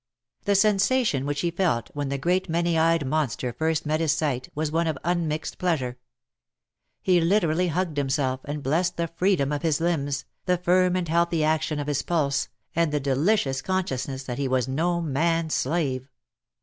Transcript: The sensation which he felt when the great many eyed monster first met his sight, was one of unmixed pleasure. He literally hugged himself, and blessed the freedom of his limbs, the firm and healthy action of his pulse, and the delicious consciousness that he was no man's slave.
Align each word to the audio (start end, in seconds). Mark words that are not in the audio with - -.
The 0.45 0.55
sensation 0.55 1.27
which 1.27 1.41
he 1.41 1.51
felt 1.51 1.91
when 1.93 2.09
the 2.09 2.17
great 2.17 2.49
many 2.49 2.75
eyed 2.75 3.05
monster 3.05 3.53
first 3.53 3.85
met 3.85 3.99
his 3.99 4.11
sight, 4.11 4.49
was 4.55 4.71
one 4.71 4.87
of 4.87 4.97
unmixed 5.03 5.59
pleasure. 5.59 5.99
He 7.03 7.21
literally 7.21 7.67
hugged 7.67 7.97
himself, 7.97 8.39
and 8.45 8.63
blessed 8.63 8.97
the 8.97 9.09
freedom 9.09 9.51
of 9.51 9.61
his 9.61 9.79
limbs, 9.79 10.25
the 10.45 10.57
firm 10.57 10.95
and 10.95 11.07
healthy 11.07 11.43
action 11.43 11.77
of 11.77 11.85
his 11.85 12.01
pulse, 12.01 12.49
and 12.75 12.91
the 12.91 12.99
delicious 12.99 13.61
consciousness 13.61 14.23
that 14.23 14.39
he 14.39 14.47
was 14.47 14.67
no 14.67 15.01
man's 15.01 15.53
slave. 15.53 16.09